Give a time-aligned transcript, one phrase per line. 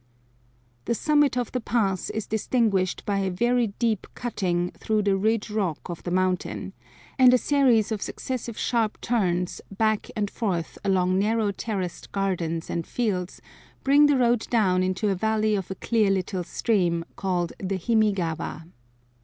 [0.85, 5.51] The summit of the pass is distinguished by a very deep cutting through the ridge
[5.51, 6.73] rock of the mountain,
[7.19, 12.87] and a series of successive sharp turns back and forth along narrow terraced gardens and
[12.87, 13.43] fields
[13.83, 18.11] bring the road down into the valley of a clear little stream, called the Himi
[18.15, 18.65] gawa.